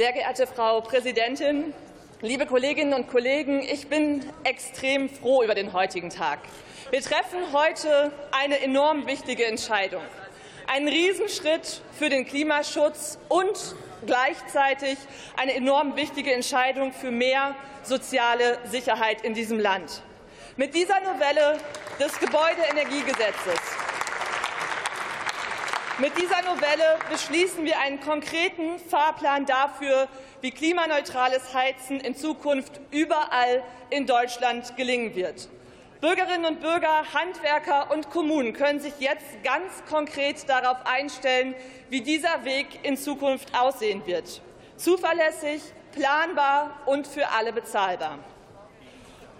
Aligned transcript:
Sehr 0.00 0.14
geehrte 0.14 0.46
Frau 0.46 0.80
Präsidentin, 0.80 1.74
liebe 2.22 2.46
Kolleginnen 2.46 2.94
und 2.94 3.06
Kollegen, 3.06 3.60
ich 3.60 3.86
bin 3.88 4.24
extrem 4.44 5.10
froh 5.10 5.42
über 5.42 5.54
den 5.54 5.74
heutigen 5.74 6.08
Tag. 6.08 6.38
Wir 6.88 7.02
treffen 7.02 7.52
heute 7.52 8.10
eine 8.32 8.62
enorm 8.62 9.06
wichtige 9.06 9.44
Entscheidung. 9.44 10.00
Einen 10.66 10.88
Riesenschritt 10.88 11.82
für 11.98 12.08
den 12.08 12.24
Klimaschutz 12.24 13.18
und 13.28 13.58
gleichzeitig 14.06 14.96
eine 15.36 15.52
enorm 15.54 15.94
wichtige 15.96 16.32
Entscheidung 16.32 16.94
für 16.94 17.10
mehr 17.10 17.54
soziale 17.82 18.56
Sicherheit 18.64 19.20
in 19.20 19.34
diesem 19.34 19.60
Land. 19.60 20.00
Mit 20.56 20.74
dieser 20.74 20.98
Novelle 21.00 21.58
des 21.98 22.18
Gebäudeenergiegesetzes 22.18 23.79
mit 26.00 26.16
dieser 26.16 26.40
Novelle 26.42 26.98
beschließen 27.10 27.64
wir 27.64 27.78
einen 27.78 28.00
konkreten 28.00 28.78
Fahrplan 28.78 29.44
dafür, 29.44 30.08
wie 30.40 30.50
klimaneutrales 30.50 31.52
Heizen 31.52 32.00
in 32.00 32.16
Zukunft 32.16 32.80
überall 32.90 33.62
in 33.90 34.06
Deutschland 34.06 34.76
gelingen 34.76 35.14
wird. 35.14 35.48
Bürgerinnen 36.00 36.46
und 36.46 36.60
Bürger, 36.60 37.04
Handwerker 37.12 37.90
und 37.90 38.08
Kommunen 38.08 38.54
können 38.54 38.80
sich 38.80 38.94
jetzt 39.00 39.42
ganz 39.44 39.84
konkret 39.90 40.48
darauf 40.48 40.78
einstellen, 40.86 41.54
wie 41.90 42.00
dieser 42.00 42.44
Weg 42.44 42.66
in 42.82 42.96
Zukunft 42.96 43.54
aussehen 43.58 44.06
wird. 44.06 44.40
Zuverlässig, 44.76 45.60
planbar 45.92 46.80
und 46.86 47.06
für 47.06 47.28
alle 47.28 47.52
bezahlbar. 47.52 48.18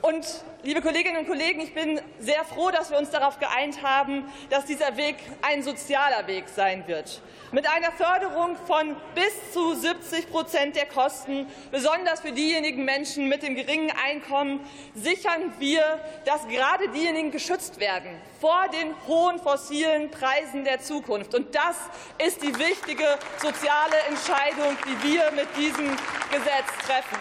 Und 0.03 0.27
liebe 0.63 0.81
Kolleginnen 0.81 1.19
und 1.19 1.27
Kollegen, 1.27 1.61
ich 1.61 1.75
bin 1.75 2.01
sehr 2.19 2.43
froh, 2.45 2.71
dass 2.71 2.91
wir 2.91 2.97
uns 2.97 3.11
darauf 3.11 3.39
geeint 3.39 3.83
haben, 3.83 4.25
dass 4.49 4.65
dieser 4.65 4.97
Weg 4.97 5.17
ein 5.43 5.63
sozialer 5.63 6.27
Weg 6.27 6.49
sein 6.49 6.85
wird. 6.87 7.21
Mit 7.53 7.69
einer 7.69 7.93
Förderung 7.93 8.57
von 8.67 8.97
bis 9.15 9.53
zu 9.53 9.75
70 9.75 10.31
Prozent 10.31 10.77
der 10.77 10.87
Kosten, 10.87 11.47
besonders 11.71 12.21
für 12.21 12.33
diejenigen 12.33 12.85
Menschen 12.85 13.29
mit 13.29 13.43
dem 13.43 13.57
geringen 13.57 13.93
Einkommen, 14.07 14.61
sichern 14.95 15.53
wir, 15.59 15.83
dass 16.25 16.49
gerade 16.49 16.89
diejenigen 16.89 17.31
geschützt 17.31 17.79
werden 17.79 18.11
vor 18.41 18.69
den 18.73 18.95
hohen 19.07 19.39
fossilen 19.39 20.11
Preisen 20.11 20.65
der 20.65 20.81
Zukunft. 20.81 21.35
Und 21.35 21.55
das 21.55 21.77
ist 22.25 22.43
die 22.43 22.57
wichtige 22.59 23.19
soziale 23.37 23.97
Entscheidung, 24.09 24.79
die 24.87 25.11
wir 25.11 25.31
mit 25.33 25.49
diesem 25.59 25.89
Gesetz 26.31 26.87
treffen. 26.87 27.19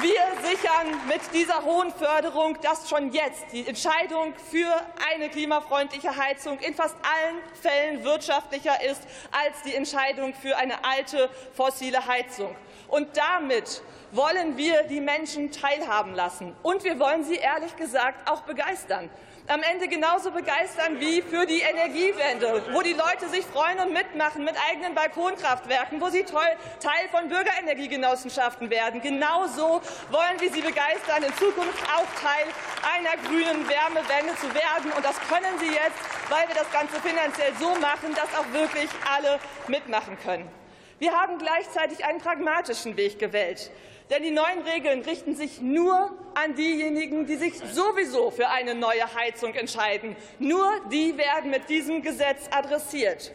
Wir 0.00 0.35
sichern 0.42 0.88
mit 1.08 1.20
dieser 1.32 1.64
hohen 1.64 1.92
Förderung, 1.92 2.58
dass 2.62 2.88
schon 2.88 3.12
jetzt 3.12 3.44
die 3.52 3.66
Entscheidung 3.66 4.34
für 4.50 4.72
eine 5.12 5.28
klimafreundliche 5.28 6.16
Heizung 6.16 6.58
in 6.60 6.74
fast 6.74 6.96
allen 6.96 7.36
Fällen 7.60 8.04
wirtschaftlicher 8.04 8.82
ist 8.84 9.02
als 9.30 9.62
die 9.64 9.74
Entscheidung 9.74 10.34
für 10.34 10.56
eine 10.56 10.84
alte 10.84 11.30
fossile 11.54 12.06
Heizung. 12.06 12.54
Und 12.88 13.16
damit 13.16 13.82
wollen 14.12 14.56
wir 14.56 14.84
die 14.84 15.00
Menschen 15.00 15.50
teilhaben 15.50 16.14
lassen. 16.14 16.54
Und 16.62 16.84
wir 16.84 16.98
wollen 16.98 17.24
sie 17.24 17.36
ehrlich 17.36 17.74
gesagt 17.76 18.30
auch 18.30 18.42
begeistern 18.42 19.10
am 19.48 19.62
Ende 19.62 19.88
genauso 19.88 20.30
begeistern 20.30 20.98
wie 21.00 21.22
für 21.22 21.46
die 21.46 21.60
Energiewende, 21.60 22.62
wo 22.72 22.82
die 22.82 22.92
Leute 22.92 23.28
sich 23.30 23.44
freuen 23.44 23.78
und 23.80 23.92
mitmachen 23.92 24.44
mit 24.44 24.54
eigenen 24.68 24.94
Balkonkraftwerken, 24.94 26.00
wo 26.00 26.08
sie 26.08 26.24
Teil 26.24 27.08
von 27.10 27.28
Bürgerenergiegenossenschaften 27.28 28.70
werden. 28.70 29.00
Genauso 29.00 29.80
wollen 30.36 30.52
wir 30.52 30.52
sie 30.52 30.60
begeistern, 30.60 31.22
in 31.22 31.34
Zukunft 31.36 31.82
auch 31.84 32.06
Teil 32.20 32.46
einer 32.94 33.16
grünen 33.22 33.66
Wärmewende 33.68 34.34
zu 34.38 34.52
werden. 34.54 34.92
Und 34.94 35.04
das 35.04 35.18
können 35.28 35.58
sie 35.58 35.66
jetzt, 35.66 35.98
weil 36.28 36.46
wir 36.48 36.54
das 36.54 36.70
Ganze 36.72 37.00
finanziell 37.00 37.52
so 37.58 37.70
machen, 37.76 38.14
dass 38.14 38.28
auch 38.38 38.52
wirklich 38.52 38.88
alle 39.10 39.38
mitmachen 39.66 40.18
können. 40.22 40.48
Wir 40.98 41.12
haben 41.12 41.38
gleichzeitig 41.38 42.04
einen 42.04 42.20
pragmatischen 42.20 42.96
Weg 42.96 43.18
gewählt. 43.18 43.70
Denn 44.10 44.22
die 44.22 44.30
neuen 44.30 44.62
Regeln 44.62 45.02
richten 45.02 45.34
sich 45.34 45.60
nur 45.60 46.16
an 46.34 46.54
diejenigen, 46.54 47.26
die 47.26 47.36
sich 47.36 47.54
sowieso 47.72 48.30
für 48.30 48.48
eine 48.48 48.74
neue 48.74 49.14
Heizung 49.14 49.54
entscheiden. 49.54 50.16
Nur 50.38 50.70
die 50.92 51.16
werden 51.16 51.50
mit 51.50 51.68
diesem 51.68 52.02
Gesetz 52.02 52.48
adressiert. 52.50 53.32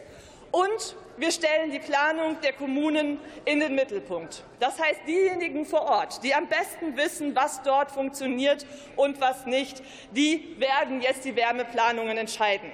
Und 0.52 0.96
wir 1.16 1.32
stellen 1.32 1.70
die 1.70 1.78
Planung 1.78 2.40
der 2.42 2.52
Kommunen 2.52 3.18
in 3.44 3.60
den 3.60 3.74
Mittelpunkt. 3.74 4.44
Das 4.60 4.78
heißt, 4.78 5.00
diejenigen 5.06 5.64
vor 5.64 5.82
Ort, 5.82 6.22
die 6.22 6.34
am 6.34 6.46
besten 6.46 6.96
wissen, 6.96 7.34
was 7.34 7.62
dort 7.62 7.90
funktioniert 7.90 8.66
und 8.96 9.20
was 9.20 9.46
nicht, 9.46 9.82
die 10.12 10.56
werden 10.60 11.00
jetzt 11.00 11.24
die 11.24 11.34
Wärmeplanungen 11.34 12.18
entscheiden. 12.18 12.70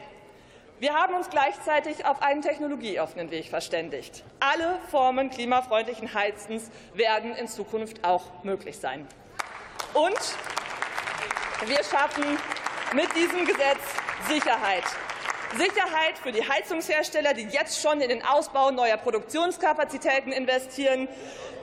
Wir 0.80 0.94
haben 0.94 1.14
uns 1.14 1.28
gleichzeitig 1.30 2.04
auf 2.04 2.22
einen 2.22 2.42
technologieoffenen 2.42 3.30
Weg 3.30 3.46
verständigt. 3.46 4.22
Alle 4.38 4.78
Formen 4.90 5.30
klimafreundlichen 5.30 6.14
Heizens 6.14 6.70
werden 6.94 7.34
in 7.34 7.48
Zukunft 7.48 8.04
auch 8.04 8.44
möglich 8.44 8.78
sein. 8.78 9.06
Und 9.94 10.18
wir 11.66 11.82
schaffen 11.82 12.38
mit 12.92 13.08
diesem 13.16 13.44
Gesetz 13.44 13.80
Sicherheit. 14.28 14.84
Sicherheit 15.56 16.18
für 16.22 16.32
die 16.32 16.46
Heizungshersteller, 16.46 17.32
die 17.34 17.44
jetzt 17.44 17.80
schon 17.80 18.00
in 18.00 18.08
den 18.08 18.24
Ausbau 18.24 18.70
neuer 18.70 18.96
Produktionskapazitäten 18.96 20.32
investieren. 20.32 21.08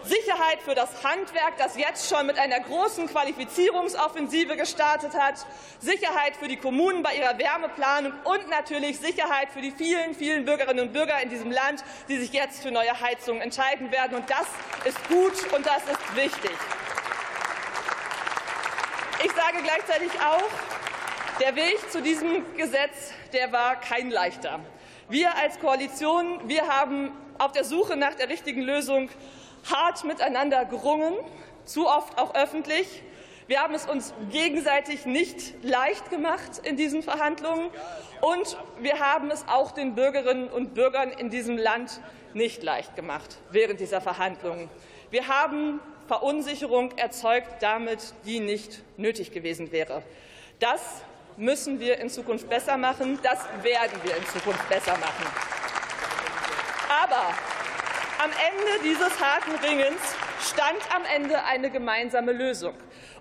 Sicherheit 0.03 0.61
für 0.63 0.75
das 0.75 1.03
Handwerk, 1.03 1.57
das 1.57 1.77
jetzt 1.77 2.09
schon 2.09 2.27
mit 2.27 2.37
einer 2.37 2.59
großen 2.59 3.07
Qualifizierungsoffensive 3.07 4.55
gestartet 4.55 5.13
hat, 5.13 5.45
Sicherheit 5.79 6.35
für 6.37 6.47
die 6.47 6.57
Kommunen 6.57 7.01
bei 7.01 7.15
ihrer 7.15 7.37
Wärmeplanung 7.39 8.13
und 8.23 8.47
natürlich 8.49 8.99
Sicherheit 8.99 9.49
für 9.51 9.61
die 9.61 9.71
vielen, 9.71 10.13
vielen 10.13 10.45
Bürgerinnen 10.45 10.87
und 10.87 10.93
Bürger 10.93 11.19
in 11.21 11.29
diesem 11.29 11.51
Land, 11.51 11.83
die 12.07 12.17
sich 12.17 12.33
jetzt 12.33 12.61
für 12.61 12.71
neue 12.71 12.99
Heizungen 13.01 13.41
entscheiden 13.41 13.91
werden. 13.91 14.17
Und 14.17 14.29
das 14.29 14.45
ist 14.85 15.07
gut 15.07 15.53
und 15.53 15.65
das 15.65 15.83
ist 15.83 16.15
wichtig. 16.15 16.55
Ich 19.23 19.31
sage 19.31 19.63
gleichzeitig 19.63 20.11
auch, 20.21 20.49
der 21.39 21.55
Weg 21.55 21.91
zu 21.91 22.01
diesem 22.01 22.43
Gesetz 22.55 23.11
der 23.33 23.51
war 23.51 23.79
kein 23.79 24.09
leichter. 24.09 24.59
Wir 25.09 25.35
als 25.35 25.59
Koalition 25.59 26.47
wir 26.47 26.67
haben 26.67 27.11
auf 27.37 27.51
der 27.51 27.63
Suche 27.63 27.97
nach 27.97 28.13
der 28.15 28.29
richtigen 28.29 28.61
Lösung 28.61 29.09
hart 29.69 30.03
miteinander 30.03 30.65
gerungen, 30.65 31.13
zu 31.65 31.87
oft 31.87 32.17
auch 32.17 32.35
öffentlich. 32.35 33.03
Wir 33.47 33.61
haben 33.61 33.75
es 33.75 33.85
uns 33.85 34.13
gegenseitig 34.31 35.05
nicht 35.05 35.63
leicht 35.63 36.09
gemacht 36.09 36.61
in 36.63 36.77
diesen 36.77 37.03
Verhandlungen, 37.03 37.69
und 38.21 38.57
wir 38.79 38.99
haben 38.99 39.29
es 39.29 39.45
auch 39.47 39.71
den 39.71 39.93
Bürgerinnen 39.93 40.47
und 40.47 40.73
Bürgern 40.73 41.11
in 41.11 41.29
diesem 41.29 41.57
Land 41.57 41.99
nicht 42.33 42.63
leicht 42.63 42.95
gemacht 42.95 43.37
während 43.51 43.79
dieser 43.79 44.01
Verhandlungen. 44.01 44.69
Wir 45.11 45.27
haben 45.27 45.79
Verunsicherung 46.07 46.97
erzeugt, 46.97 47.61
damit 47.61 48.13
die 48.25 48.39
nicht 48.39 48.81
nötig 48.97 49.31
gewesen 49.31 49.71
wäre. 49.71 50.01
Das 50.59 51.03
müssen 51.37 51.79
wir 51.79 51.99
in 51.99 52.09
Zukunft 52.09 52.49
besser 52.49 52.77
machen. 52.77 53.19
Das 53.23 53.39
werden 53.61 53.99
wir 54.03 54.15
in 54.15 54.25
Zukunft 54.27 54.67
besser 54.69 54.97
machen. 54.97 55.25
Aber 57.03 57.33
am 58.23 58.31
Ende 58.31 58.83
dieses 58.83 59.19
harten 59.19 59.55
Ringens 59.63 60.01
stand 60.41 60.79
am 60.95 61.03
Ende 61.13 61.43
eine 61.43 61.69
gemeinsame 61.69 62.31
Lösung. 62.31 62.73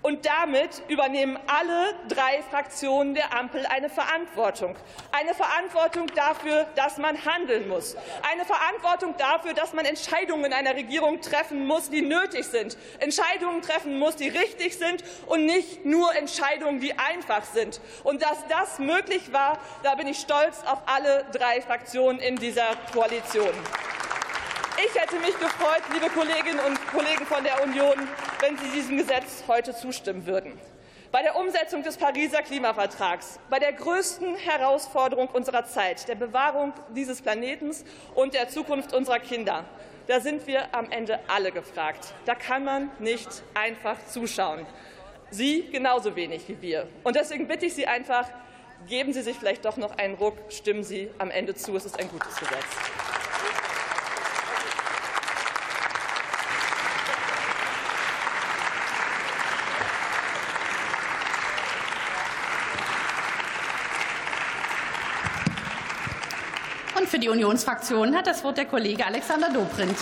Und 0.05 0.27
damit 0.27 0.83
übernehmen 0.89 1.39
alle 1.47 1.95
drei 2.09 2.43
Fraktionen 2.51 3.15
der 3.15 3.35
Ampel 3.35 3.65
eine 3.65 3.89
Verantwortung. 3.89 4.77
Eine 5.13 5.33
Verantwortung 5.33 6.09
dafür, 6.15 6.67
dass 6.75 6.99
man 6.99 7.25
handeln 7.25 7.69
muss. 7.69 7.97
Eine 8.31 8.45
Verantwortung 8.45 9.17
dafür, 9.17 9.55
dass 9.55 9.73
man 9.73 9.87
Entscheidungen 9.87 10.45
in 10.45 10.53
einer 10.53 10.75
Regierung 10.75 11.23
treffen 11.23 11.67
muss, 11.67 11.89
die 11.89 12.03
nötig 12.03 12.45
sind. 12.45 12.77
Entscheidungen 12.99 13.63
treffen 13.63 13.99
muss, 13.99 14.17
die 14.17 14.29
richtig 14.29 14.77
sind 14.77 15.03
und 15.25 15.47
nicht 15.47 15.87
nur 15.87 16.15
Entscheidungen, 16.15 16.81
die 16.81 16.93
einfach 16.99 17.45
sind. 17.45 17.81
Und 18.03 18.21
dass 18.21 18.47
das 18.49 18.79
möglich 18.79 19.33
war, 19.33 19.59
da 19.85 19.95
bin 19.95 20.07
ich 20.07 20.19
stolz 20.19 20.65
auf 20.67 20.83
alle 20.85 21.25
drei 21.33 21.63
Fraktionen 21.63 22.21
in 22.21 22.37
dieser 22.37 22.77
Koalition. 22.93 23.55
Ich 24.77 25.01
hätte 25.01 25.21
mich 25.21 25.39
gefreut, 25.39 25.83
liebe 25.93 26.11
Kolleginnen 26.11 26.59
und 26.59 26.85
Kollegen 26.89 27.25
von 27.27 27.45
der 27.45 27.63
Union, 27.63 27.95
wenn 28.41 28.59
Sie 28.59 28.69
diesem 28.71 28.97
Gesetz 28.97 29.45
heute 29.47 29.73
zustimmen 29.73 30.27
würden. 30.27 30.59
Bei 31.13 31.23
der 31.23 31.37
Umsetzung 31.37 31.85
des 31.85 31.97
Pariser 31.97 32.43
Klimavertrags, 32.43 33.39
bei 33.51 33.61
der 33.61 33.73
größten 33.73 34.35
Herausforderung 34.35 35.29
unserer 35.29 35.65
Zeit, 35.65 36.09
der 36.09 36.17
Bewahrung 36.17 36.73
dieses 36.89 37.23
Planeten 37.23 37.71
und 38.17 38.35
der 38.35 38.49
Zukunft 38.49 38.93
unserer 38.93 39.21
Kinder, 39.21 39.65
da 40.09 40.19
sind 40.19 40.45
wir 40.49 40.75
am 40.75 40.91
Ende 40.91 41.21
alle 41.29 41.53
gefragt. 41.53 42.13
Da 42.25 42.35
kann 42.35 42.65
man 42.65 42.91
nicht 42.99 43.29
einfach 43.55 43.97
zuschauen. 44.07 44.67
Sie 45.31 45.69
genauso 45.71 46.17
wenig 46.17 46.49
wie 46.49 46.61
wir. 46.61 46.89
Und 47.05 47.15
deswegen 47.15 47.47
bitte 47.47 47.67
ich 47.67 47.75
Sie 47.75 47.87
einfach, 47.87 48.29
geben 48.89 49.13
Sie 49.13 49.23
sich 49.23 49.37
vielleicht 49.37 49.65
doch 49.65 49.77
noch 49.77 49.97
einen 49.99 50.17
Ruck, 50.17 50.37
stimmen 50.49 50.83
Sie 50.83 51.11
am 51.19 51.31
Ende 51.31 51.55
zu. 51.55 51.77
Es 51.77 51.85
ist 51.85 52.01
ein 52.01 52.09
gutes 52.11 52.35
Gesetz. 52.41 53.14
Und 66.97 67.09
für 67.09 67.19
die 67.19 67.29
Unionsfraktion 67.29 68.15
hat 68.15 68.27
das 68.27 68.45
Wort 68.45 68.57
der 68.57 68.67
Kollege 68.67 69.05
Alexander 69.05 69.51
Dobrindt. 69.51 69.97